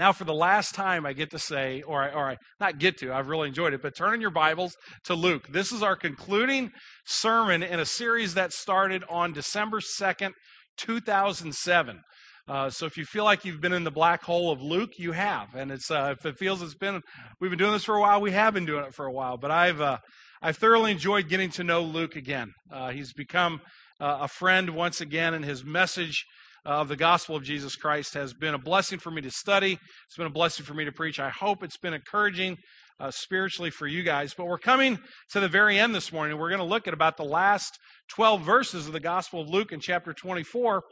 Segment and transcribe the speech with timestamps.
[0.00, 2.96] Now, for the last time, I get to say, or I, or I not get
[3.00, 5.48] to, I've really enjoyed it, but turn in your Bibles to Luke.
[5.48, 6.70] This is our concluding
[7.04, 10.32] sermon in a series that started on December 2nd,
[10.78, 12.00] 2007.
[12.48, 15.12] Uh, so if you feel like you've been in the black hole of Luke, you
[15.12, 15.54] have.
[15.54, 17.02] And it's uh, if it feels it's been
[17.38, 19.36] we've been doing this for a while, we have been doing it for a while.
[19.36, 19.98] But I've uh,
[20.40, 22.54] I've thoroughly enjoyed getting to know Luke again.
[22.72, 23.60] Uh, he's become
[24.00, 26.24] uh, a friend once again, and his message
[26.64, 29.78] of the gospel of Jesus Christ has been a blessing for me to study.
[30.06, 31.18] It's been a blessing for me to preach.
[31.18, 32.58] I hope it's been encouraging
[32.98, 34.34] uh, spiritually for you guys.
[34.34, 34.98] But we're coming
[35.30, 36.38] to the very end this morning.
[36.38, 37.78] We're going to look at about the last
[38.10, 40.82] 12 verses of the gospel of Luke in chapter 24.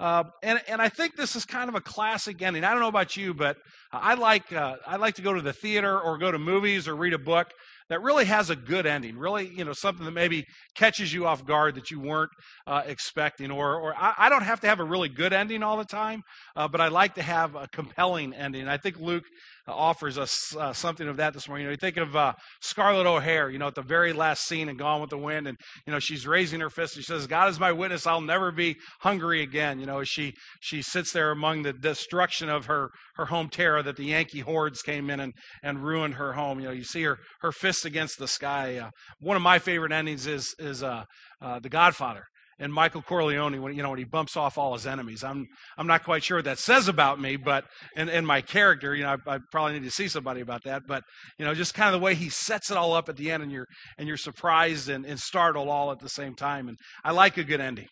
[0.00, 2.64] Uh, and, and I think this is kind of a classic ending.
[2.64, 3.56] I don't know about you, but
[3.92, 6.94] I like, uh, I like to go to the theater or go to movies or
[6.94, 7.48] read a book
[7.88, 11.44] that really has a good ending, really, you know, something that maybe catches you off
[11.44, 12.30] guard that you weren't
[12.66, 13.50] uh, expecting.
[13.50, 16.22] Or, or I, I, don't have to have a really good ending all the time,
[16.54, 18.68] uh, but I like to have a compelling ending.
[18.68, 19.24] I think Luke
[19.68, 21.64] offers us uh, something of that this morning.
[21.64, 24.68] You know, you think of uh, Scarlett O'Hara, you know, at the very last scene
[24.68, 26.96] in Gone with the Wind, and you know, she's raising her fist.
[26.96, 30.34] And she says, "God is my witness; I'll never be hungry again." You know, she
[30.60, 34.82] she sits there among the destruction of her her home terror that the Yankee hordes
[34.82, 36.60] came in and and ruined her home.
[36.60, 37.52] You know, you see her her
[37.84, 38.78] against the sky.
[38.78, 38.90] Uh,
[39.20, 41.04] one of my favorite endings is is uh,
[41.40, 42.24] uh, The Godfather
[42.58, 45.22] and Michael Corleone when you know when he bumps off all his enemies.
[45.22, 47.64] I'm I'm not quite sure what that says about me, but
[47.96, 50.82] and, and my character, you know, I, I, probably need to see somebody about that.
[50.86, 51.04] But
[51.38, 53.42] you know, just kind of the way he sets it all up at the end,
[53.42, 56.68] and you're and you're surprised and, and startled all at the same time.
[56.68, 57.88] And I like a good ending.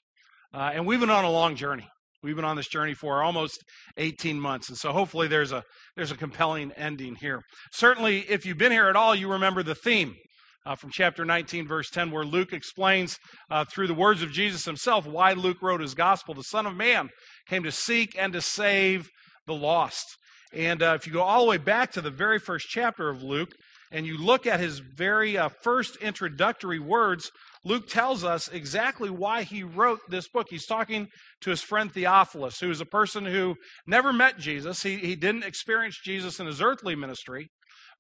[0.53, 1.89] Uh, and we've been on a long journey.
[2.23, 3.63] We've been on this journey for almost
[3.97, 5.63] 18 months, and so hopefully there's a
[5.97, 7.43] there's a compelling ending here.
[7.73, 10.15] Certainly, if you've been here at all, you remember the theme
[10.67, 13.19] uh, from chapter 19, verse 10, where Luke explains
[13.51, 16.35] uh, through the words of Jesus himself why Luke wrote his gospel.
[16.35, 17.11] The Son of Man
[17.49, 19.09] came to seek and to save
[19.47, 20.17] the lost.
[20.53, 23.23] And uh, if you go all the way back to the very first chapter of
[23.23, 23.53] Luke,
[23.93, 27.31] and you look at his very uh, first introductory words,
[27.67, 30.47] Luke tells us exactly why he wrote this book.
[30.51, 31.09] He's talking
[31.41, 33.57] to his friend Theophilus, who is a person who
[33.89, 34.85] never met Jesus.
[34.85, 37.49] He, he didn't experience Jesus in his earthly ministry,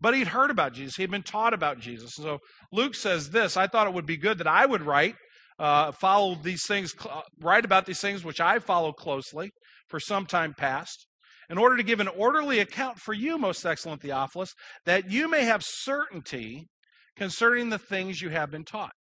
[0.00, 0.94] but he'd heard about Jesus.
[0.94, 2.12] He'd been taught about Jesus.
[2.14, 2.38] So
[2.70, 5.16] Luke says this I thought it would be good that I would write,
[5.58, 9.50] uh, follow these things, uh, write about these things which I follow closely
[9.88, 11.08] for some time past,
[11.50, 14.52] in order to give an orderly account for you, most excellent Theophilus,
[14.84, 16.68] that you may have certainty
[17.16, 18.92] concerning the things you have been taught.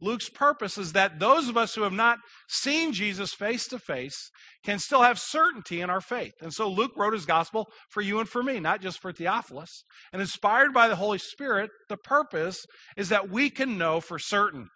[0.00, 4.30] Luke's purpose is that those of us who have not seen Jesus face to face
[4.64, 6.34] can still have certainty in our faith.
[6.40, 9.82] And so Luke wrote his gospel for you and for me, not just for Theophilus.
[10.12, 12.64] And inspired by the Holy Spirit, the purpose
[12.96, 14.68] is that we can know for certain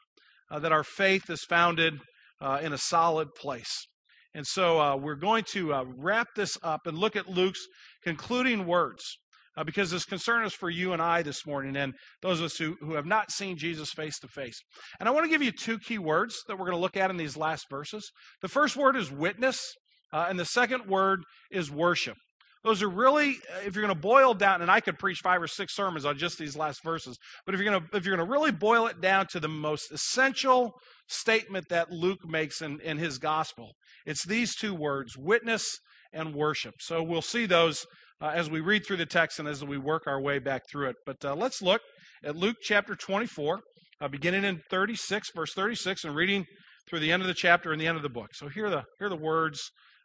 [0.50, 1.94] uh, that our faith is founded
[2.41, 3.87] uh, in a solid place.
[4.34, 7.66] And so uh, we're going to uh, wrap this up and look at Luke's
[8.03, 9.19] concluding words
[9.57, 12.57] uh, because this concern is for you and I this morning and those of us
[12.57, 14.61] who, who have not seen Jesus face to face.
[14.99, 17.11] And I want to give you two key words that we're going to look at
[17.11, 18.11] in these last verses.
[18.41, 19.75] The first word is witness,
[20.12, 21.21] uh, and the second word
[21.51, 22.17] is worship.
[22.65, 25.43] Those are really, uh, if you're going to boil down, and I could preach five
[25.43, 28.17] or six sermons on just these last verses, but if you're going to, if you're
[28.17, 30.73] going to really boil it down to the most essential
[31.09, 33.73] statement that Luke makes in, in his gospel,
[34.07, 35.79] it's these two words, witness
[36.12, 36.75] and worship.
[36.79, 37.85] So we'll see those
[38.22, 40.88] uh, as we read through the text and as we work our way back through
[40.88, 40.97] it.
[41.05, 41.81] But uh, let's look
[42.25, 43.60] at Luke chapter 24,
[44.00, 46.44] uh, beginning in 36, verse 36, and reading
[46.88, 48.28] through the end of the chapter and the end of the book.
[48.34, 49.61] So here the, here are the words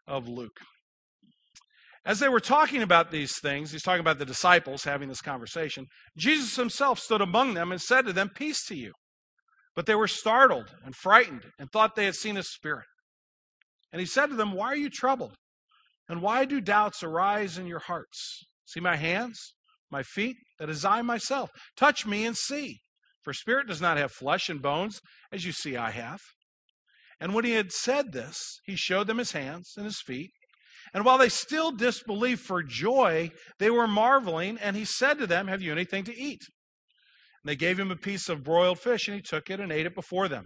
[0.08, 0.58] of Luke.
[2.06, 5.86] As they were talking about these things, he's talking about the disciples having this conversation.
[6.18, 8.94] Jesus himself stood among them and said to them, Peace to you.
[9.76, 12.86] But they were startled and frightened and thought they had seen a spirit.
[13.92, 15.36] And he said to them, Why are you troubled?
[16.10, 18.44] And why do doubts arise in your hearts?
[18.66, 19.54] See my hands,
[19.92, 21.50] my feet, that is I myself.
[21.76, 22.80] Touch me and see.
[23.24, 25.02] For spirit does not have flesh and bones,
[25.32, 26.22] as you see I have.
[27.20, 30.32] And when he had said this, he showed them his hands and his feet.
[30.94, 35.48] And while they still disbelieved for joy, they were marveling, and he said to them,
[35.48, 36.42] Have you anything to eat?
[37.44, 39.86] And they gave him a piece of broiled fish, and he took it and ate
[39.86, 40.46] it before them.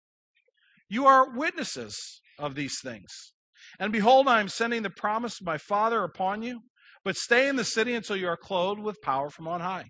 [0.91, 3.31] You are witnesses of these things.
[3.79, 6.59] And behold, I am sending the promise of my Father upon you.
[7.03, 9.85] but stay in the city until you are clothed with power from on high.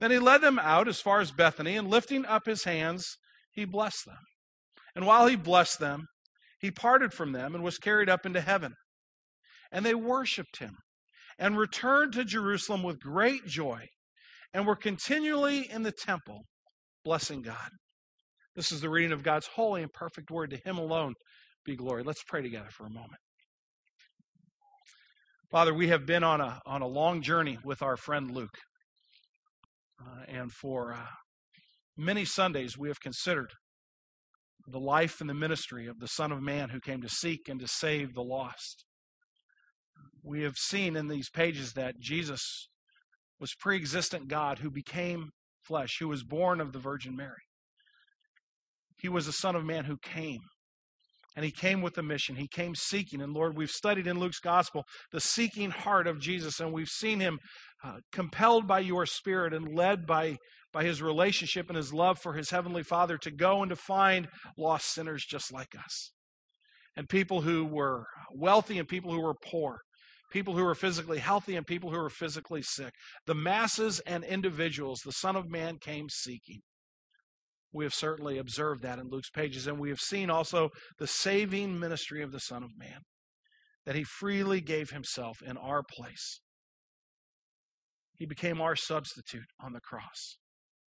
[0.00, 3.18] Then he led them out as far as Bethany, and lifting up his hands,
[3.52, 4.18] he blessed them.
[4.96, 6.06] And while he blessed them,
[6.60, 8.72] he parted from them and was carried up into heaven.
[9.70, 10.78] And they worshiped him
[11.38, 13.86] and returned to Jerusalem with great joy
[14.52, 16.46] and were continually in the temple
[17.04, 17.70] blessing God.
[18.58, 20.50] This is the reading of God's holy and perfect word.
[20.50, 21.14] To him alone
[21.64, 22.02] be glory.
[22.02, 23.20] Let's pray together for a moment.
[25.48, 28.56] Father, we have been on a, on a long journey with our friend Luke.
[30.04, 31.06] Uh, and for uh,
[31.96, 33.52] many Sundays, we have considered
[34.66, 37.60] the life and the ministry of the Son of Man who came to seek and
[37.60, 38.84] to save the lost.
[40.20, 42.66] We have seen in these pages that Jesus
[43.38, 45.30] was pre existent God who became
[45.62, 47.47] flesh, who was born of the Virgin Mary.
[48.98, 50.40] He was the Son of Man who came
[51.38, 52.34] and he came with a mission.
[52.34, 53.22] He came seeking.
[53.22, 57.20] And Lord, we've studied in Luke's gospel the seeking heart of Jesus, and we've seen
[57.20, 57.38] him
[57.84, 60.38] uh, compelled by your spirit and led by,
[60.72, 64.26] by his relationship and his love for his heavenly Father to go and to find
[64.58, 66.10] lost sinners just like us.
[66.96, 69.78] And people who were wealthy and people who were poor.
[70.32, 72.92] People who were physically healthy and people who were physically sick.
[73.26, 76.62] The masses and individuals the Son of Man came seeking.
[77.72, 81.78] We have certainly observed that in Luke's pages, and we have seen also the saving
[81.78, 83.00] ministry of the Son of Man,
[83.84, 86.40] that he freely gave himself in our place.
[88.16, 90.38] He became our substitute on the cross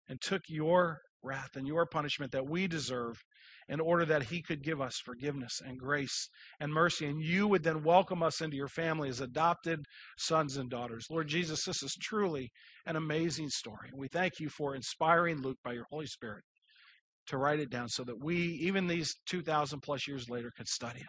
[0.07, 3.21] and took your wrath and your punishment that we deserve
[3.67, 6.29] in order that he could give us forgiveness and grace
[6.59, 7.05] and mercy.
[7.05, 9.81] And you would then welcome us into your family as adopted
[10.17, 11.05] sons and daughters.
[11.09, 12.49] Lord Jesus, this is truly
[12.85, 13.91] an amazing story.
[13.93, 16.43] We thank you for inspiring Luke by your Holy Spirit
[17.29, 20.99] to write it down so that we, even these 2,000 plus years later, could study
[20.99, 21.07] it.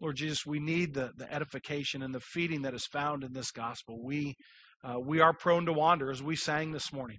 [0.00, 3.50] Lord Jesus, we need the, the edification and the feeding that is found in this
[3.50, 4.02] gospel.
[4.02, 4.34] We,
[4.82, 7.18] uh, we are prone to wander, as we sang this morning.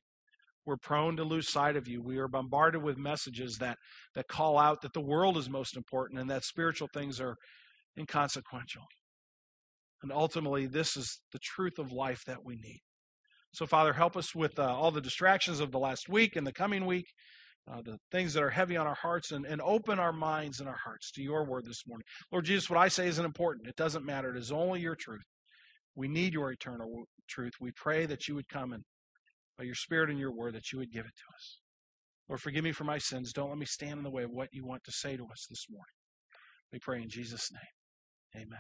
[0.66, 2.02] We're prone to lose sight of you.
[2.02, 3.78] We are bombarded with messages that,
[4.16, 7.36] that call out that the world is most important and that spiritual things are
[7.98, 8.84] inconsequential.
[10.02, 12.82] And ultimately, this is the truth of life that we need.
[13.54, 16.52] So, Father, help us with uh, all the distractions of the last week and the
[16.52, 17.06] coming week,
[17.72, 20.70] uh, the things that are heavy on our hearts, and, and open our minds and
[20.70, 22.06] our hearts to your word this morning.
[22.32, 23.68] Lord Jesus, what I say isn't important.
[23.68, 24.36] It doesn't matter.
[24.36, 25.24] It is only your truth.
[25.96, 27.54] We need your eternal truth.
[27.60, 28.84] We pray that you would come and,
[29.58, 31.60] by your spirit and your word, that you would give it to us.
[32.28, 33.32] Lord, forgive me for my sins.
[33.34, 35.48] Don't let me stand in the way of what you want to say to us
[35.50, 35.86] this morning.
[36.74, 38.44] We pray in Jesus' name.
[38.44, 38.60] Amen.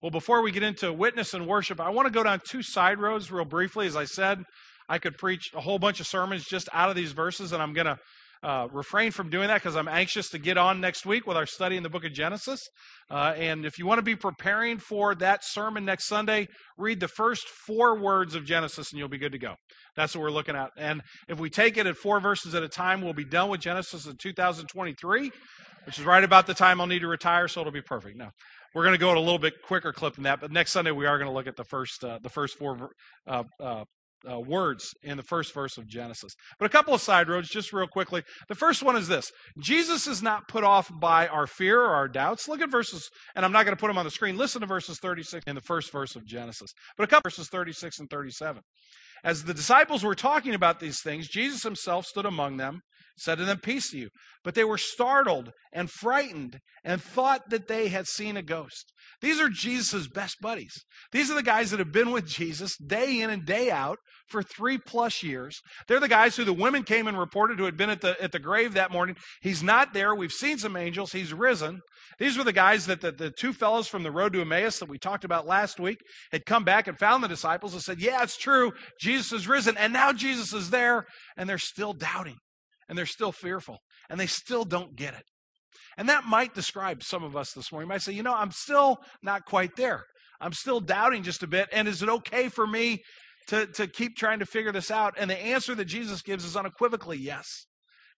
[0.00, 3.00] Well, before we get into witness and worship, I want to go down two side
[3.00, 3.86] roads real briefly.
[3.86, 4.44] As I said,
[4.88, 7.72] I could preach a whole bunch of sermons just out of these verses, and I'm
[7.72, 7.98] going to
[8.42, 11.46] uh, refrain from doing that because I'm anxious to get on next week with our
[11.46, 12.60] study in the book of Genesis.
[13.10, 16.46] Uh, and if you want to be preparing for that sermon next Sunday,
[16.76, 19.54] read the first four words of Genesis and you'll be good to go.
[19.96, 20.70] That's what we're looking at.
[20.76, 23.60] And if we take it at four verses at a time, we'll be done with
[23.60, 25.30] Genesis in 2023,
[25.84, 28.16] which is right about the time I'll need to retire, so it'll be perfect.
[28.16, 28.30] Now,
[28.74, 30.92] we're going to go at a little bit quicker clip than that, but next Sunday
[30.92, 32.90] we are going to look at the first uh, the first four
[34.30, 36.34] uh, words in the first verse of Genesis.
[36.58, 38.22] But a couple of side roads, just real quickly.
[38.48, 42.08] The first one is this: Jesus is not put off by our fear or our
[42.08, 42.48] doubts.
[42.48, 44.36] Look at verses, and I'm not going to put them on the screen.
[44.36, 47.98] Listen to verses 36 in the first verse of Genesis, but a couple verses 36
[48.00, 48.62] and 37.
[49.24, 52.82] As the disciples were talking about these things, Jesus himself stood among them
[53.18, 54.08] said to them, Peace to you.
[54.44, 58.92] But they were startled and frightened and thought that they had seen a ghost.
[59.20, 60.72] These are Jesus' best buddies.
[61.12, 63.98] These are the guys that have been with Jesus day in and day out
[64.28, 65.60] for three plus years.
[65.86, 68.32] They're the guys who the women came and reported who had been at the, at
[68.32, 69.16] the grave that morning.
[69.42, 70.14] He's not there.
[70.14, 71.12] We've seen some angels.
[71.12, 71.80] He's risen.
[72.18, 74.88] These were the guys that the, the two fellows from the road to Emmaus that
[74.88, 75.98] we talked about last week
[76.32, 78.72] had come back and found the disciples and said, Yeah, it's true.
[79.00, 79.76] Jesus is risen.
[79.76, 81.06] And now Jesus is there.
[81.36, 82.36] And they're still doubting
[82.88, 83.78] and they're still fearful
[84.08, 85.24] and they still don't get it.
[85.96, 87.86] And that might describe some of us this morning.
[87.86, 90.04] You might say, you know, I'm still not quite there.
[90.40, 91.68] I'm still doubting just a bit.
[91.72, 93.02] And is it okay for me
[93.48, 95.14] to, to keep trying to figure this out?
[95.18, 97.66] And the answer that Jesus gives is unequivocally yes.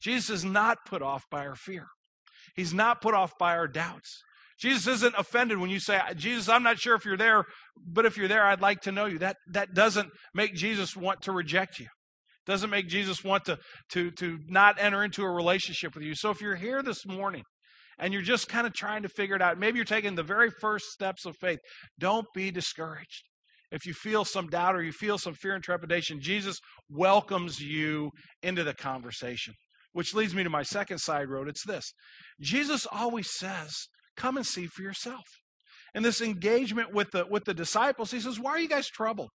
[0.00, 1.86] Jesus is not put off by our fear,
[2.54, 4.22] He's not put off by our doubts.
[4.58, 7.44] Jesus isn't offended when you say, Jesus, I'm not sure if you're there,
[7.76, 9.18] but if you're there, I'd like to know you.
[9.20, 11.86] That, that doesn't make Jesus want to reject you.
[12.48, 13.58] Doesn't make Jesus want to,
[13.90, 16.14] to, to not enter into a relationship with you.
[16.14, 17.42] So if you're here this morning
[17.98, 20.50] and you're just kind of trying to figure it out, maybe you're taking the very
[20.50, 21.58] first steps of faith,
[21.98, 23.22] don't be discouraged.
[23.70, 28.12] If you feel some doubt or you feel some fear and trepidation, Jesus welcomes you
[28.42, 29.52] into the conversation.
[29.92, 31.48] Which leads me to my second side road.
[31.48, 31.92] It's this
[32.40, 35.24] Jesus always says, Come and see for yourself.
[35.94, 39.28] and this engagement with the, with the disciples, he says, Why are you guys troubled?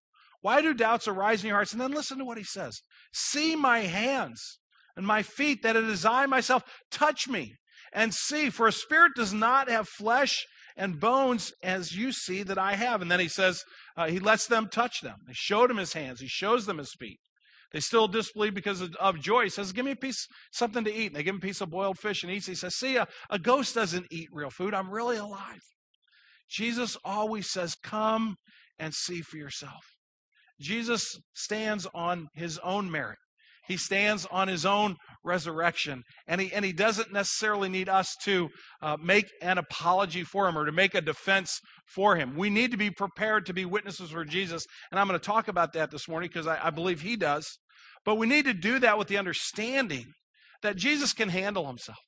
[0.43, 1.73] Why do doubts arise in your hearts?
[1.73, 2.81] And then listen to what he says
[3.13, 4.59] See my hands
[4.97, 6.63] and my feet, that it is I myself.
[6.91, 7.55] Touch me
[7.93, 12.59] and see, for a spirit does not have flesh and bones as you see that
[12.59, 13.03] I have.
[13.03, 13.63] And then he says,
[13.97, 15.17] uh, He lets them touch them.
[15.29, 17.19] He showed him his hands, he shows them his feet.
[17.73, 19.45] They still disbelieve because of, of, joy.
[19.45, 21.09] He says, Give me a piece, something to eat.
[21.09, 22.47] And they give him a piece of boiled fish and eats.
[22.47, 24.75] He says, See, a, a ghost doesn't eat real food.
[24.75, 25.61] I'm really alive.
[26.49, 28.37] Jesus always says, Come
[28.79, 29.85] and see for yourself.
[30.61, 33.19] Jesus stands on his own merit.
[33.67, 36.02] He stands on his own resurrection.
[36.26, 38.49] And he, and he doesn't necessarily need us to
[38.83, 41.61] uh, make an apology for him or to make a defense
[41.95, 42.37] for him.
[42.37, 44.64] We need to be prepared to be witnesses for Jesus.
[44.90, 47.47] And I'm going to talk about that this morning because I, I believe he does.
[48.05, 50.07] But we need to do that with the understanding
[50.62, 51.99] that Jesus can handle himself.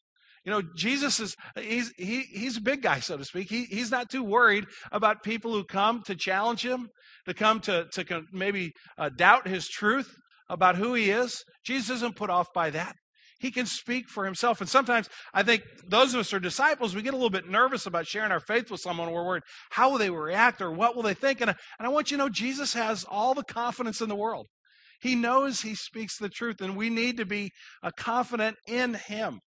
[0.45, 3.49] You know, Jesus is he's he, he's a big guy, so to speak.
[3.49, 6.89] He, he's not too worried about people who come to challenge him,
[7.27, 10.17] to come to to maybe uh, doubt his truth
[10.49, 11.45] about who he is.
[11.65, 12.95] Jesus isn't put off by that.
[13.39, 14.61] He can speak for himself.
[14.61, 17.49] And sometimes I think those of us who are disciples, we get a little bit
[17.49, 19.11] nervous about sharing our faith with someone.
[19.11, 21.41] We're worried, how will they react or what will they think?
[21.41, 24.15] And I, and I want you to know Jesus has all the confidence in the
[24.15, 24.47] world.
[25.01, 27.51] He knows he speaks the truth, and we need to be
[27.83, 29.41] uh, confident in him.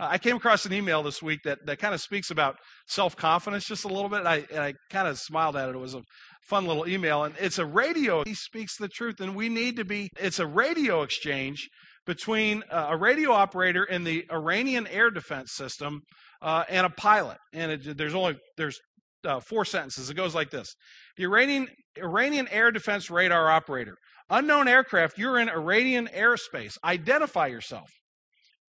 [0.00, 3.16] Uh, I came across an email this week that, that kind of speaks about self
[3.16, 4.20] confidence just a little bit.
[4.20, 5.74] And I, and I kind of smiled at it.
[5.74, 6.02] It was a
[6.48, 7.24] fun little email.
[7.24, 8.24] And it's a radio.
[8.24, 11.68] He speaks the truth, and we need to be, it's a radio exchange
[12.06, 16.00] between uh, a radio operator in the Iranian air defense system
[16.40, 17.36] uh, and a pilot.
[17.52, 18.80] And it, there's only, there's
[19.24, 20.08] uh, four sentences.
[20.08, 20.74] It goes like this
[21.18, 23.96] The Iranian, Iranian air defense radar operator.
[24.30, 26.78] Unknown aircraft, you're in Iranian airspace.
[26.82, 27.90] Identify yourself.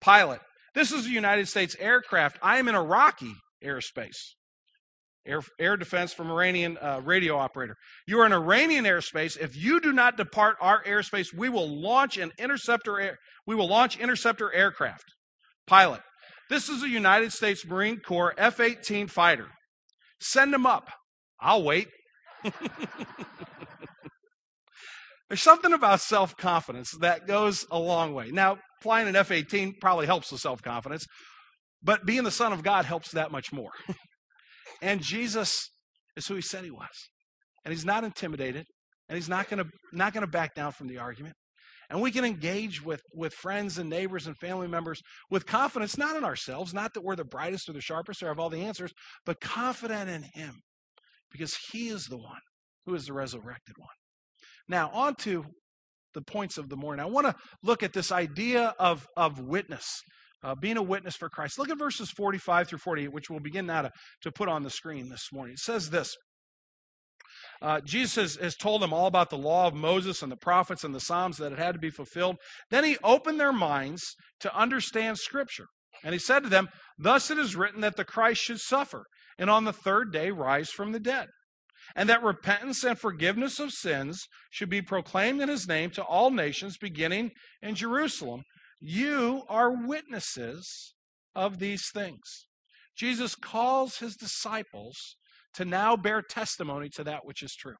[0.00, 0.40] Pilot.
[0.74, 2.38] This is a United States aircraft.
[2.42, 3.34] I am in Iraqi
[3.64, 4.34] airspace.
[5.26, 7.76] Air, air defense from Iranian uh, radio operator.
[8.06, 9.36] You are in Iranian airspace.
[9.38, 12.98] If you do not depart our airspace, we will launch an interceptor.
[12.98, 15.04] Air, we will launch interceptor aircraft.
[15.66, 16.00] Pilot.
[16.48, 19.48] This is a United States Marine Corps F-18 fighter.
[20.20, 20.90] Send them up.
[21.40, 21.88] I'll wait.
[25.28, 28.30] There's something about self confidence that goes a long way.
[28.32, 31.06] Now, flying an F 18 probably helps the self confidence,
[31.82, 33.70] but being the Son of God helps that much more.
[34.82, 35.70] and Jesus
[36.16, 37.08] is who he said he was.
[37.64, 38.64] And he's not intimidated,
[39.08, 41.34] and he's not going to not going to back down from the argument.
[41.90, 46.14] And we can engage with, with friends and neighbors and family members with confidence, not
[46.14, 48.92] in ourselves, not that we're the brightest or the sharpest or have all the answers,
[49.26, 50.60] but confident in Him
[51.32, 52.40] because He is the one
[52.87, 53.88] who is the resurrected one.
[54.68, 55.46] Now, on to
[56.14, 57.05] the points of the morning.
[57.05, 60.00] I want to look at this idea of, of witness,
[60.43, 61.59] uh, being a witness for Christ.
[61.59, 63.90] Look at verses 45 through 48, which we'll begin now to,
[64.23, 65.55] to put on the screen this morning.
[65.55, 66.14] It says this.
[67.62, 70.83] Uh, Jesus has, has told them all about the law of Moses and the prophets
[70.83, 72.37] and the Psalms that it had to be fulfilled.
[72.71, 75.67] Then he opened their minds to understand Scripture.
[76.02, 79.05] And he said to them, Thus it is written that the Christ should suffer,
[79.38, 81.29] and on the third day rise from the dead
[81.97, 86.30] and that repentance and forgiveness of sins should be proclaimed in his name to all
[86.30, 87.30] nations, beginning
[87.62, 88.42] in Jerusalem.
[88.80, 90.94] You are witnesses
[91.35, 92.47] of these things.
[92.97, 95.16] Jesus calls his disciples
[95.54, 97.76] to now bear testimony to that which is true.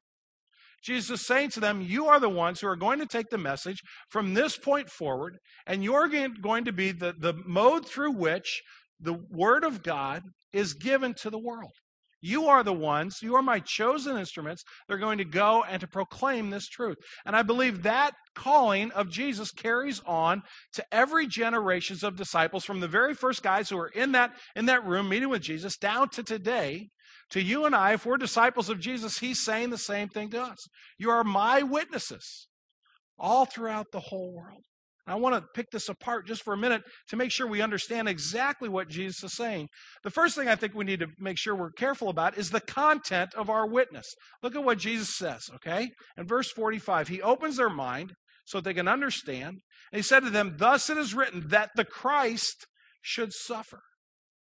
[0.83, 3.37] Jesus is saying to them, You are the ones who are going to take the
[3.37, 5.37] message from this point forward,
[5.67, 8.61] and you're going to be the, the mode through which
[8.99, 11.71] the Word of God is given to the world.
[12.21, 14.63] You are the ones, you are my chosen instruments.
[14.87, 16.97] They're going to go and to proclaim this truth.
[17.25, 22.79] And I believe that calling of Jesus carries on to every generations of disciples from
[22.79, 26.09] the very first guys who were in that in that room meeting with Jesus down
[26.09, 26.89] to today.
[27.31, 30.41] To you and I, if we're disciples of Jesus, he's saying the same thing to
[30.41, 30.67] us.
[30.97, 32.47] You are my witnesses
[33.17, 34.63] all throughout the whole world.
[35.07, 38.07] I want to pick this apart just for a minute to make sure we understand
[38.07, 39.67] exactly what Jesus is saying.
[40.03, 42.61] The first thing I think we need to make sure we're careful about is the
[42.61, 44.13] content of our witness.
[44.43, 45.89] Look at what Jesus says, okay?
[46.17, 48.13] In verse 45, he opens their mind
[48.45, 49.57] so they can understand.
[49.91, 52.67] And he said to them, Thus it is written that the Christ
[53.01, 53.81] should suffer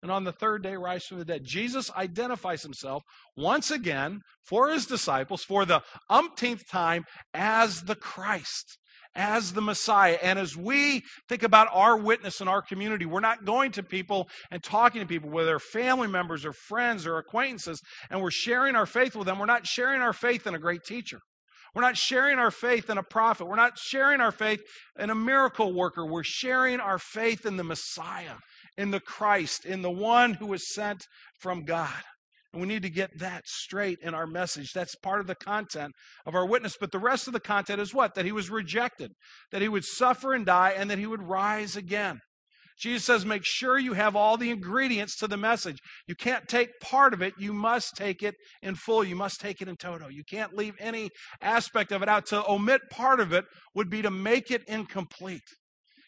[0.02, 1.42] and on the third day rise from the dead.
[1.44, 3.04] Jesus identifies himself
[3.36, 8.78] once again for his disciples for the umpteenth time as the Christ
[9.16, 10.18] as the Messiah.
[10.22, 14.28] And as we think about our witness in our community, we're not going to people
[14.52, 18.86] and talking to people, whether family members or friends or acquaintances, and we're sharing our
[18.86, 19.40] faith with them.
[19.40, 21.20] We're not sharing our faith in a great teacher.
[21.76, 23.46] We're not sharing our faith in a prophet.
[23.46, 24.62] We're not sharing our faith
[24.98, 26.06] in a miracle worker.
[26.06, 28.38] We're sharing our faith in the Messiah,
[28.78, 31.06] in the Christ, in the one who was sent
[31.40, 32.04] from God.
[32.54, 34.72] And we need to get that straight in our message.
[34.74, 35.94] That's part of the content
[36.26, 36.78] of our witness.
[36.80, 38.16] But the rest of the content is what?
[38.16, 39.12] That he was rejected,
[39.52, 42.20] that he would suffer and die, and that he would rise again.
[42.80, 45.80] Jesus says, make sure you have all the ingredients to the message.
[46.08, 47.34] You can't take part of it.
[47.38, 49.04] You must take it in full.
[49.04, 50.10] You must take it in toto.
[50.10, 51.10] You can't leave any
[51.42, 52.28] aspect of it out.
[52.28, 55.42] To omit part of it would be to make it incomplete.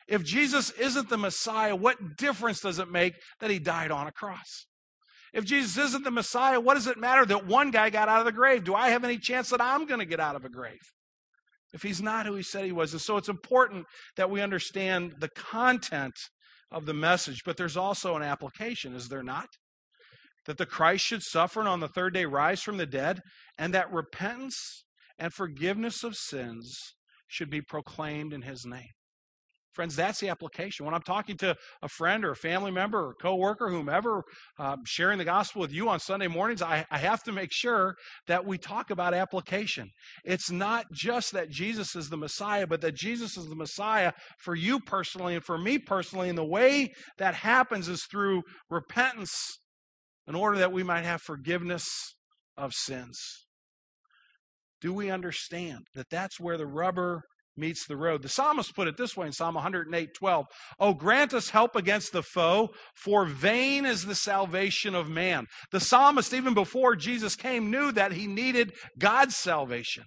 [0.07, 4.11] If Jesus isn't the Messiah, what difference does it make that he died on a
[4.11, 4.67] cross?
[5.33, 8.25] If Jesus isn't the Messiah, what does it matter that one guy got out of
[8.25, 8.63] the grave?
[8.63, 10.79] Do I have any chance that I'm going to get out of a grave?
[11.71, 12.93] If he's not who he said he was.
[12.93, 13.85] And so it's important
[14.17, 16.15] that we understand the content
[16.71, 19.47] of the message, but there's also an application, is there not?
[20.45, 23.21] That the Christ should suffer and on the third day rise from the dead,
[23.57, 24.83] and that repentance
[25.19, 26.95] and forgiveness of sins
[27.27, 28.89] should be proclaimed in his name.
[29.79, 30.85] Friends, that's the application.
[30.85, 34.23] When I'm talking to a friend or a family member or coworker, whomever,
[34.57, 37.95] um, sharing the gospel with you on Sunday mornings, I, I have to make sure
[38.27, 39.87] that we talk about application.
[40.25, 44.53] It's not just that Jesus is the Messiah, but that Jesus is the Messiah for
[44.53, 46.27] you personally and for me personally.
[46.27, 49.59] And the way that happens is through repentance
[50.27, 51.87] in order that we might have forgiveness
[52.57, 53.17] of sins.
[54.81, 57.21] Do we understand that that's where the rubber
[57.59, 58.21] meets the road.
[58.21, 60.45] The psalmist put it this way in Psalm 108 12.
[60.79, 65.47] Oh, grant us help against the foe, for vain is the salvation of man.
[65.71, 70.05] The psalmist, even before Jesus came, knew that he needed God's salvation.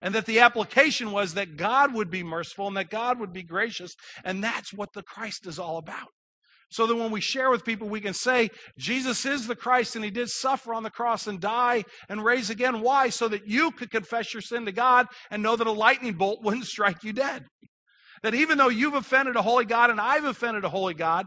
[0.00, 3.42] And that the application was that God would be merciful and that God would be
[3.42, 3.94] gracious.
[4.24, 6.08] And that's what the Christ is all about
[6.70, 10.04] so that when we share with people, we can say, Jesus is the Christ and
[10.04, 12.80] he did suffer on the cross and die and raise again.
[12.80, 13.08] Why?
[13.08, 16.40] So that you could confess your sin to God and know that a lightning bolt
[16.42, 17.46] wouldn't strike you dead.
[18.22, 21.26] That even though you've offended a holy God and I've offended a holy God,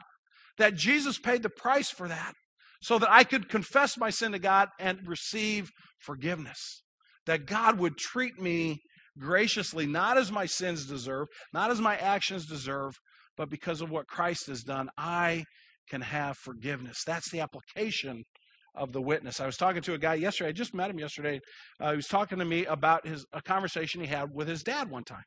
[0.57, 2.33] that Jesus paid the price for that
[2.81, 5.69] so that I could confess my sin to God and receive
[5.99, 6.83] forgiveness.
[7.25, 8.79] That God would treat me
[9.17, 12.95] graciously, not as my sins deserve, not as my actions deserve,
[13.37, 15.45] but because of what Christ has done, I
[15.89, 17.03] can have forgiveness.
[17.05, 18.23] That's the application
[18.75, 19.39] of the witness.
[19.39, 20.49] I was talking to a guy yesterday.
[20.49, 21.39] I just met him yesterday.
[21.79, 24.89] Uh, he was talking to me about his a conversation he had with his dad
[24.89, 25.23] one time,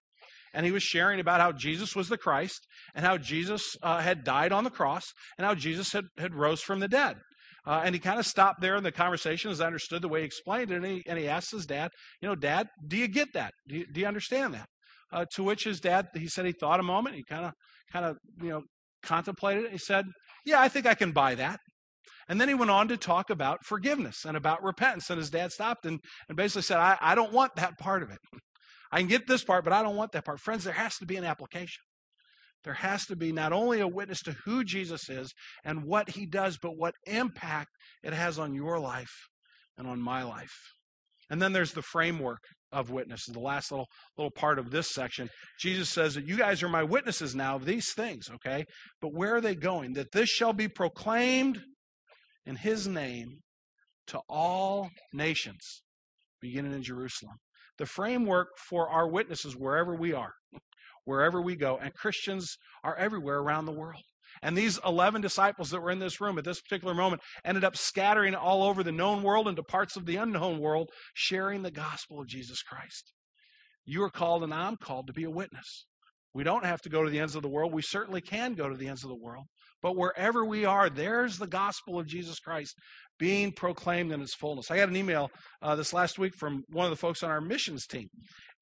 [0.54, 4.24] and he was sharing about how Jesus was the Christ and how Jesus uh, had
[4.24, 5.04] died on the cross
[5.36, 7.16] and how Jesus had, had rose from the dead.
[7.66, 10.20] Uh, and he kind of stopped there in the conversation as I understood the way
[10.20, 10.76] he explained it.
[10.76, 11.90] And he, and he asked his dad,
[12.20, 13.54] You know, Dad, do you get that?
[13.66, 14.66] Do you, do you understand that?
[15.12, 17.16] Uh, to which his dad, he said he thought a moment.
[17.16, 17.52] He kind of
[17.92, 18.62] kind of, you know,
[19.02, 19.72] contemplated it.
[19.72, 20.06] He said,
[20.44, 21.60] Yeah, I think I can buy that.
[22.28, 25.10] And then he went on to talk about forgiveness and about repentance.
[25.10, 28.10] And his dad stopped and, and basically said, I, I don't want that part of
[28.10, 28.18] it.
[28.90, 30.40] I can get this part, but I don't want that part.
[30.40, 31.82] Friends, there has to be an application.
[32.62, 35.32] There has to be not only a witness to who Jesus is
[35.64, 37.70] and what he does, but what impact
[38.02, 39.12] it has on your life
[39.76, 40.54] and on my life.
[41.28, 42.40] And then there's the framework
[42.74, 43.32] of witnesses.
[43.32, 43.86] The last little
[44.18, 45.28] little part of this section,
[45.60, 48.64] Jesus says that you guys are my witnesses now of these things, okay?
[49.00, 49.94] But where are they going?
[49.94, 51.62] That this shall be proclaimed
[52.44, 53.38] in his name
[54.08, 55.82] to all nations,
[56.40, 57.36] beginning in Jerusalem.
[57.78, 60.32] The framework for our witnesses wherever we are,
[61.04, 64.02] wherever we go, and Christians are everywhere around the world.
[64.44, 67.76] And these 11 disciples that were in this room at this particular moment ended up
[67.76, 72.20] scattering all over the known world into parts of the unknown world, sharing the gospel
[72.20, 73.14] of Jesus Christ.
[73.86, 75.86] You are called, and I'm called to be a witness.
[76.34, 77.72] We don't have to go to the ends of the world.
[77.72, 79.46] We certainly can go to the ends of the world.
[79.80, 82.74] But wherever we are, there's the gospel of Jesus Christ
[83.18, 84.70] being proclaimed in its fullness.
[84.70, 85.30] I got an email
[85.62, 88.08] uh, this last week from one of the folks on our missions team,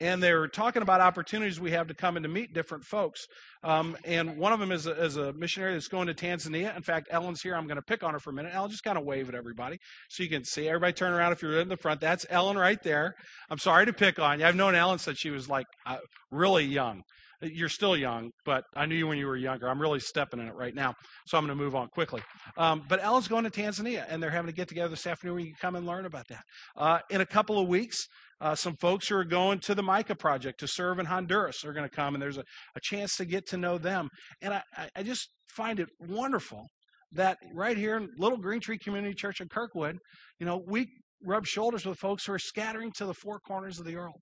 [0.02, 3.28] and they're talking about opportunities we have to come and to meet different folks.
[3.62, 6.76] Um, and one of them is a, is a missionary that's going to Tanzania.
[6.76, 7.54] In fact, Ellen's here.
[7.54, 8.52] I'm going to pick on her for a minute.
[8.52, 10.66] Ellen, just kind of wave at everybody so you can see.
[10.66, 12.00] Everybody turn around if you're in the front.
[12.00, 13.14] That's Ellen right there.
[13.48, 14.46] I'm sorry to pick on you.
[14.46, 15.98] I've known Ellen since she was like uh,
[16.32, 17.04] really young.
[17.40, 19.68] You're still young, but I knew you when you were younger.
[19.68, 20.94] I'm really stepping in it right now,
[21.26, 22.22] so I'm going to move on quickly.
[22.56, 25.44] Um, but Ellen's going to Tanzania, and they're having to get together this afternoon where
[25.44, 26.44] you can come and learn about that.
[26.76, 28.06] Uh, in a couple of weeks,
[28.42, 31.72] uh, some folks who are going to the Micah Project to serve in Honduras are
[31.72, 34.09] going to come, and there's a, a chance to get to know them.
[34.42, 34.62] And I,
[34.96, 36.66] I just find it wonderful
[37.12, 39.98] that right here in Little Green Tree Community Church in Kirkwood,
[40.40, 40.88] you know, we
[41.24, 44.12] rub shoulders with folks who are scattering to the four corners of the earth.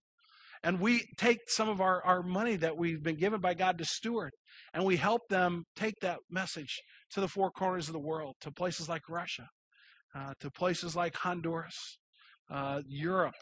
[0.62, 3.86] And we take some of our, our money that we've been given by God to
[3.86, 4.32] steward,
[4.74, 8.50] and we help them take that message to the four corners of the world, to
[8.50, 9.46] places like Russia,
[10.14, 11.96] uh, to places like Honduras,
[12.50, 13.32] uh, Europe,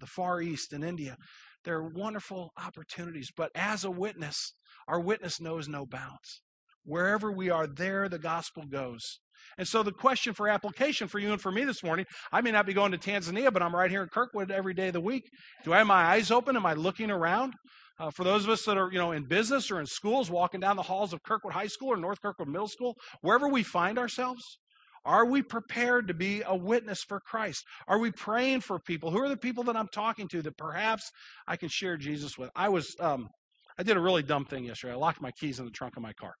[0.00, 1.16] the Far East, and India.
[1.64, 4.54] There are wonderful opportunities, but as a witness,
[4.86, 6.42] our witness knows no bounds.
[6.84, 9.20] Wherever we are, there the gospel goes.
[9.56, 12.50] And so the question for application for you and for me this morning, I may
[12.50, 15.00] not be going to Tanzania, but I'm right here in Kirkwood every day of the
[15.00, 15.24] week.
[15.64, 16.56] Do I have my eyes open?
[16.56, 17.54] Am I looking around?
[18.00, 20.60] Uh, for those of us that are, you know, in business or in schools, walking
[20.60, 23.98] down the halls of Kirkwood High School or North Kirkwood Middle School, wherever we find
[23.98, 24.58] ourselves,
[25.08, 27.64] are we prepared to be a witness for Christ?
[27.88, 29.10] Are we praying for people?
[29.10, 31.10] Who are the people that I'm talking to that perhaps
[31.46, 32.50] I can share Jesus with?
[32.54, 33.30] I was, um,
[33.78, 34.92] I did a really dumb thing yesterday.
[34.92, 36.34] I locked my keys in the trunk of my car.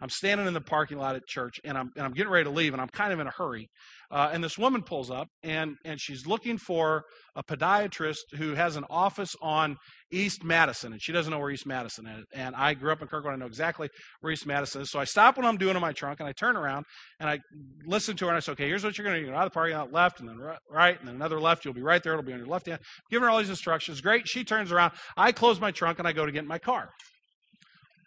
[0.00, 2.50] I'm standing in the parking lot at church, and I'm and I'm getting ready to
[2.50, 3.68] leave, and I'm kind of in a hurry.
[4.10, 7.04] Uh, and this woman pulls up, and and she's looking for
[7.36, 9.76] a podiatrist who has an office on
[10.12, 12.24] East Madison, and she doesn't know where East Madison is.
[12.34, 13.88] And I grew up in Kirkwood, I know exactly
[14.20, 14.90] where East Madison is.
[14.90, 16.86] So I stop what I'm doing in my trunk, and I turn around,
[17.20, 17.38] and I
[17.86, 19.46] listen to her, and I say, "Okay, here's what you're going to do: you're out
[19.46, 20.38] of the parking lot, left, and then
[20.70, 21.64] right, and then another left.
[21.64, 22.12] You'll be right there.
[22.12, 24.00] It'll be on your left hand." Giving her all these instructions.
[24.00, 24.26] Great.
[24.26, 24.92] She turns around.
[25.16, 26.90] I close my trunk, and I go to get in my car.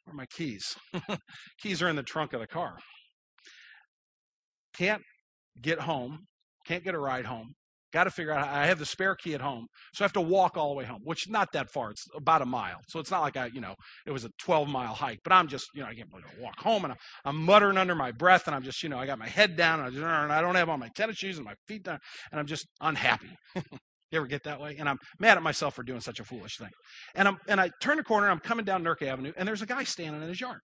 [0.04, 0.76] Where are my keys?
[1.62, 2.78] keys are in the trunk of the car.
[4.76, 5.02] Can't
[5.62, 6.26] get home.
[6.66, 7.54] Can't get a ride home.
[7.94, 8.48] Got to figure out.
[8.48, 10.84] I have the spare key at home, so I have to walk all the way
[10.84, 11.92] home, which is not that far.
[11.92, 13.76] It's about a mile, so it's not like I, you know,
[14.08, 15.20] it was a 12 mile hike.
[15.24, 18.12] But I'm just, you know, I can't walk home, and I'm, I'm, muttering under my
[18.12, 20.34] breath, and I'm just, you know, I got my head down, and I, just, and
[20.34, 22.00] I don't have on my tennis shoes and my feet down,
[22.32, 23.30] and I'm just unhappy.
[24.14, 24.76] You ever get that way?
[24.78, 26.70] And I'm mad at myself for doing such a foolish thing.
[27.16, 29.66] And I'm and I turn the corner, I'm coming down Nurk Avenue, and there's a
[29.66, 30.60] guy standing in his yard.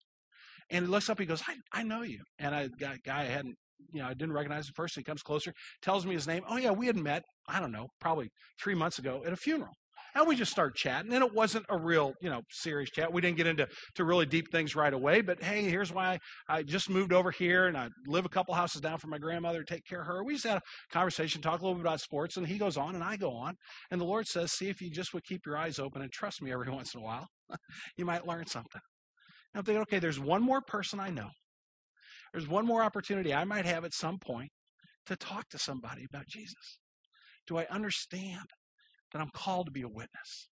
[0.69, 2.19] And he looks up, he goes, I, I know you.
[2.37, 3.55] And I got a guy I hadn't,
[3.91, 4.95] you know, I didn't recognize him first.
[4.95, 6.43] He comes closer, tells me his name.
[6.47, 8.29] Oh yeah, we had met, I don't know, probably
[8.61, 9.73] three months ago at a funeral.
[10.15, 11.13] And we just start chatting.
[11.13, 13.11] And it wasn't a real, you know, serious chat.
[13.11, 15.21] We didn't get into to really deep things right away.
[15.21, 18.81] But hey, here's why I just moved over here and I live a couple houses
[18.81, 20.23] down from my grandmother, take care of her.
[20.23, 22.95] We just had a conversation, talk a little bit about sports, and he goes on
[22.95, 23.55] and I go on.
[23.91, 26.41] And the Lord says, see if you just would keep your eyes open and trust
[26.41, 27.27] me every once in a while,
[27.97, 28.81] you might learn something.
[29.53, 31.29] And I'm thinking, okay, there's one more person I know.
[32.33, 34.49] There's one more opportunity I might have at some point
[35.07, 36.79] to talk to somebody about Jesus.
[37.47, 38.45] Do I understand
[39.11, 40.47] that I'm called to be a witness.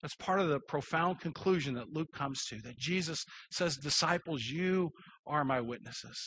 [0.00, 4.90] That's part of the profound conclusion that Luke comes to that Jesus says, Disciples, you
[5.26, 6.18] are my witnesses.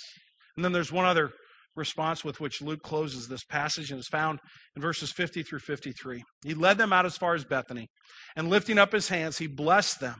[0.55, 1.31] And then there's one other
[1.75, 4.39] response with which Luke closes this passage, and is found
[4.75, 6.23] in verses 50 through 53.
[6.45, 7.87] He led them out as far as Bethany,
[8.37, 10.15] and lifting up his hands, he blessed them.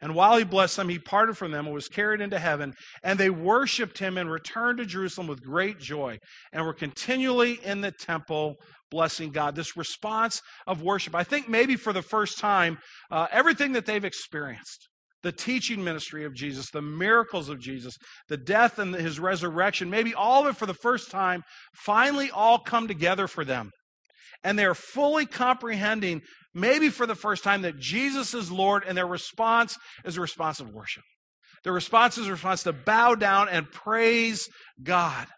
[0.00, 2.74] And while he blessed them, he parted from them and was carried into heaven.
[3.04, 6.18] And they worshiped him and returned to Jerusalem with great joy
[6.52, 8.56] and were continually in the temple
[8.92, 9.56] blessing God.
[9.56, 11.16] This response of worship.
[11.16, 12.78] I think maybe for the first time,
[13.10, 14.88] uh, everything that they've experienced
[15.22, 17.96] the teaching ministry of Jesus, the miracles of Jesus,
[18.28, 21.42] the death and his resurrection, maybe all of it for the first time,
[21.74, 23.70] finally all come together for them.
[24.42, 26.22] And they're fully comprehending
[26.54, 30.60] maybe for the first time, that Jesus is Lord, and their response is a response
[30.60, 31.04] of worship.
[31.64, 34.48] Their response is a response to bow down and praise
[34.82, 35.28] God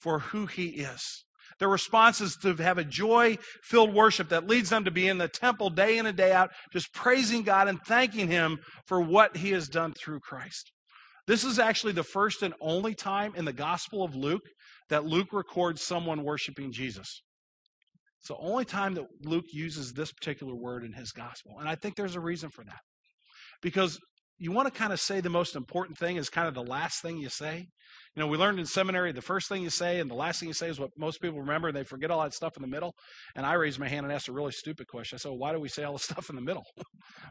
[0.00, 1.24] for who He is.
[1.58, 5.18] Their response is to have a joy filled worship that leads them to be in
[5.18, 9.38] the temple day in and day out, just praising God and thanking Him for what
[9.38, 10.70] He has done through Christ.
[11.26, 14.46] This is actually the first and only time in the Gospel of Luke
[14.88, 17.20] that Luke records someone worshiping Jesus.
[18.20, 21.56] It's the only time that Luke uses this particular word in his gospel.
[21.58, 22.80] And I think there's a reason for that.
[23.62, 23.98] Because
[24.38, 27.02] you want to kind of say the most important thing is kind of the last
[27.02, 27.66] thing you say.
[28.18, 30.48] You know, we learned in seminary the first thing you say and the last thing
[30.48, 32.68] you say is what most people remember, and they forget all that stuff in the
[32.68, 32.96] middle.
[33.36, 35.14] And I raised my hand and asked a really stupid question.
[35.14, 36.64] I said, well, why do we say all the stuff in the middle?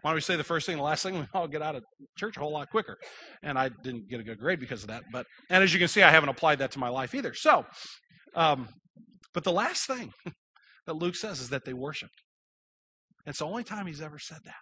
[0.01, 1.19] why don't we say the first thing and the last thing?
[1.19, 1.83] We all get out of
[2.17, 2.95] church a whole lot quicker.
[3.43, 5.03] And I didn't get a good grade because of that.
[5.11, 7.33] But and as you can see, I haven't applied that to my life either.
[7.33, 7.65] So,
[8.33, 8.69] um,
[9.33, 10.13] but the last thing
[10.85, 12.23] that Luke says is that they worshiped.
[13.25, 14.61] It's the only time he's ever said that.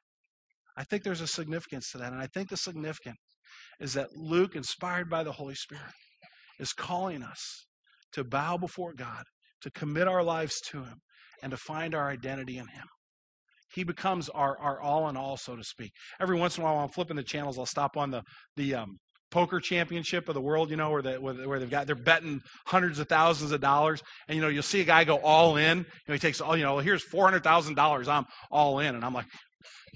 [0.76, 2.14] I think there's a significance to that.
[2.14, 3.20] And I think the significance
[3.80, 5.94] is that Luke, inspired by the Holy Spirit,
[6.60, 7.66] is calling us
[8.14, 9.24] to bow before God,
[9.62, 10.98] to commit our lives to Him,
[11.42, 12.88] and to find our identity in Him.
[13.74, 15.92] He becomes our, our all in all, so to speak.
[16.20, 18.24] Every once in a while, I'm flipping the channels, I'll stop on the,
[18.56, 18.98] the um,
[19.32, 23.00] poker championship of the world, you know, where, they, where they've got, they're betting hundreds
[23.00, 24.02] of thousands of dollars.
[24.30, 25.80] And, you know, you'll see a guy go all in.
[25.80, 28.08] You know, he takes all, you know, here's $400,000.
[28.08, 28.96] I'm all in.
[28.96, 29.26] And I'm like,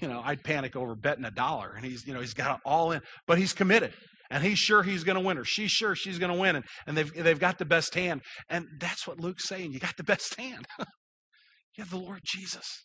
[0.00, 1.72] you know, I'd panic over betting a dollar.
[1.74, 3.94] And he's, you know, he's got all in, but he's committed.
[4.30, 6.64] And he's sure he's going to win, or she's sure she's going to win, and,
[6.86, 8.22] and they've, they've got the best hand.
[8.48, 9.72] And that's what Luke's saying.
[9.72, 10.66] You got the best hand.
[10.78, 12.84] you have the Lord Jesus.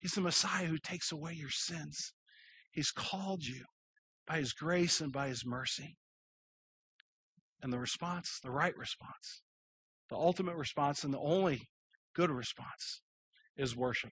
[0.00, 2.12] He's the Messiah who takes away your sins.
[2.72, 3.64] He's called you
[4.26, 5.96] by His grace and by His mercy.
[7.62, 9.42] And the response, the right response,
[10.10, 11.62] the ultimate response, and the only
[12.14, 13.00] good response
[13.56, 14.10] is worship.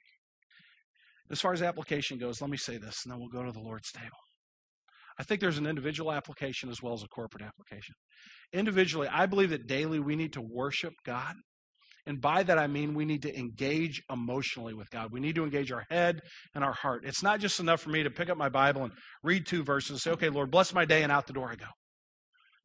[1.30, 3.60] As far as application goes, let me say this, and then we'll go to the
[3.60, 4.16] Lord's table.
[5.20, 7.94] I think there's an individual application as well as a corporate application.
[8.54, 11.35] Individually, I believe that daily we need to worship God.
[12.06, 15.12] And by that, I mean we need to engage emotionally with God.
[15.12, 16.22] We need to engage our head
[16.54, 17.02] and our heart.
[17.04, 19.90] It's not just enough for me to pick up my Bible and read two verses
[19.90, 21.66] and say, okay, Lord, bless my day, and out the door I go.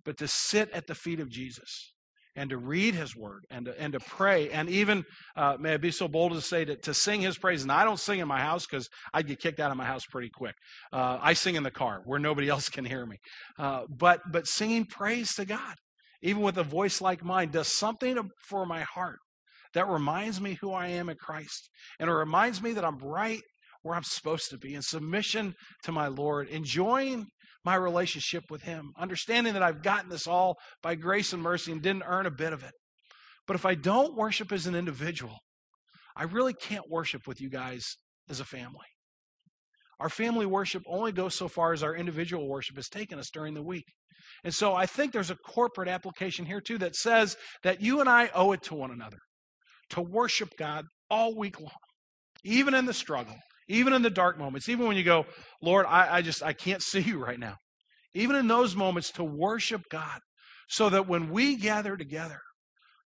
[0.05, 1.93] But to sit at the feet of Jesus
[2.35, 5.77] and to read his word and to, and to pray and even uh, may I
[5.77, 7.63] be so bold as to say to, to sing his praise.
[7.63, 10.05] And I don't sing in my house because I'd get kicked out of my house
[10.05, 10.55] pretty quick.
[10.91, 13.17] Uh, I sing in the car where nobody else can hear me.
[13.57, 15.75] Uh, but but singing praise to God,
[16.21, 18.17] even with a voice like mine, does something
[18.47, 19.19] for my heart
[19.73, 21.69] that reminds me who I am in Christ,
[21.99, 23.41] and it reminds me that I'm right
[23.85, 27.27] where I'm supposed to be in submission to my Lord, enjoying
[27.65, 31.82] my relationship with Him, understanding that I've gotten this all by grace and mercy and
[31.82, 32.73] didn't earn a bit of it.
[33.47, 35.39] But if I don't worship as an individual,
[36.15, 37.97] I really can't worship with you guys
[38.30, 38.88] as a family.
[39.99, 43.54] Our family worship only goes so far as our individual worship has taken us during
[43.54, 43.86] the week.
[44.43, 48.10] And so I think there's a corporate application here too that says that you and
[48.10, 49.19] I owe it to one another
[49.91, 51.69] to worship God all week long,
[52.43, 53.36] even in the struggle,
[53.67, 55.25] even in the dark moments, even when you go,
[55.62, 57.56] Lord, I, I just I can't see you right now.
[58.13, 60.19] Even in those moments, to worship God,
[60.67, 62.39] so that when we gather together,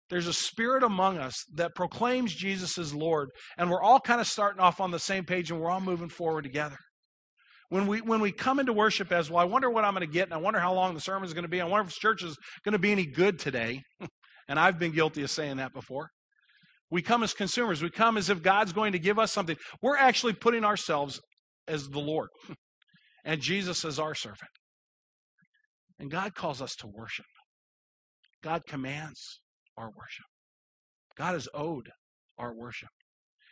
[0.10, 4.28] there's a spirit among us that proclaims Jesus as Lord, and we're all kind of
[4.28, 6.78] starting off on the same page and we're all moving forward together.
[7.70, 10.14] When we when we come into worship as well, I wonder what I'm going to
[10.14, 11.62] get, and I wonder how long the sermon is going to be.
[11.62, 13.82] I wonder if church is going to be any good today.
[14.48, 16.10] and I've been guilty of saying that before.
[16.92, 17.82] We come as consumers.
[17.82, 19.58] We come as if God's going to give us something.
[19.82, 21.20] We're actually putting ourselves
[21.68, 22.30] as the Lord
[23.26, 24.52] and Jesus as our servant.
[26.00, 27.26] And God calls us to worship.
[28.44, 29.40] God commands
[29.78, 30.26] our worship.
[31.18, 31.90] God is owed
[32.38, 32.90] our worship.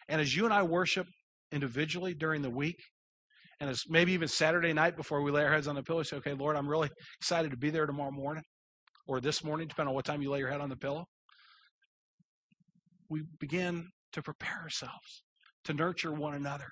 [0.07, 1.07] And as you and I worship
[1.51, 2.75] individually during the week,
[3.59, 6.17] and as maybe even Saturday night before we lay our heads on the pillow, say,
[6.17, 6.89] okay, Lord, I'm really
[7.21, 8.43] excited to be there tomorrow morning
[9.07, 11.05] or this morning, depending on what time you lay your head on the pillow
[13.13, 15.23] we begin to prepare ourselves
[15.65, 16.71] to nurture one another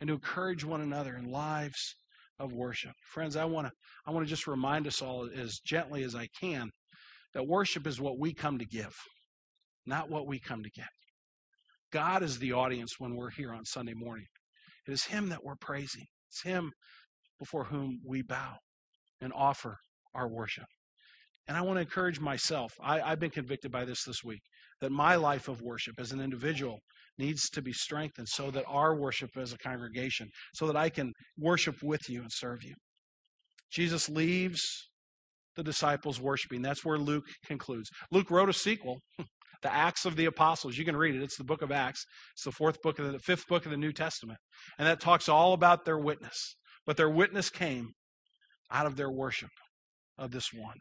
[0.00, 1.94] and to encourage one another in lives
[2.38, 2.92] of worship.
[3.12, 3.72] Friends, I want to
[4.06, 6.70] I want to just remind us all as gently as I can
[7.34, 8.94] that worship is what we come to give,
[9.84, 10.88] not what we come to get.
[11.92, 14.26] God is the audience when we're here on Sunday morning.
[14.88, 16.06] It is him that we're praising.
[16.30, 16.72] It's him
[17.38, 18.54] before whom we bow
[19.20, 19.76] and offer
[20.14, 20.64] our worship.
[21.46, 22.72] And I want to encourage myself.
[22.82, 24.40] I, have been convicted by this this week
[24.82, 26.80] that my life of worship as an individual
[27.16, 31.12] needs to be strengthened so that our worship as a congregation, so that I can
[31.38, 32.74] worship with you and serve you.
[33.70, 34.60] Jesus leaves
[35.56, 36.62] the disciples worshiping.
[36.62, 37.88] That's where Luke concludes.
[38.10, 38.98] Luke wrote a sequel,
[39.62, 40.76] the Acts of the Apostles.
[40.76, 41.22] You can read it.
[41.22, 42.04] It's the book of Acts.
[42.34, 44.38] It's the fourth book of the, the fifth book of the New Testament.
[44.78, 46.56] And that talks all about their witness.
[46.84, 47.90] But their witness came
[48.70, 49.50] out of their worship
[50.18, 50.76] of this one.